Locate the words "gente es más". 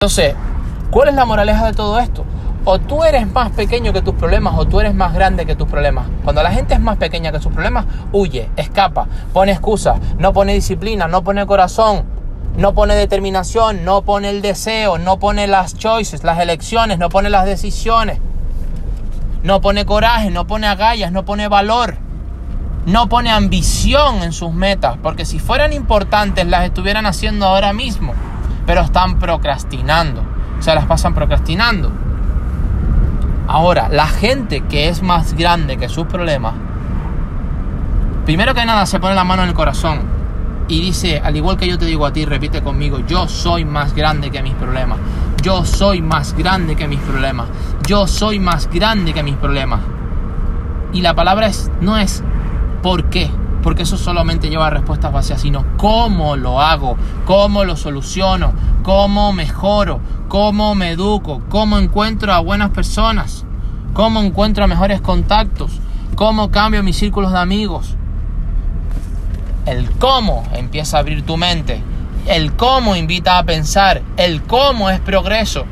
6.52-6.98